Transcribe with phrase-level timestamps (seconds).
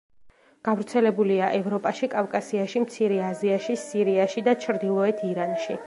[0.67, 5.77] გავრცელებულია ევროპაში, კავკასიაში, მცირე აზიაში, სირიაში და ჩრდილოეთ ირანში.